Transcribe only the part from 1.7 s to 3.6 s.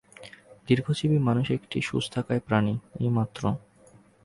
সুস্থকায় প্রাণী, এইমাত্র।